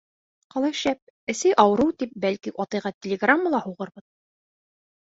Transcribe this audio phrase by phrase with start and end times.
[0.55, 1.01] Ҡалай шәп,
[1.33, 4.09] әсәй ауырыу, тип, бәлки, атайға телеграмма ла һуғырбыҙ?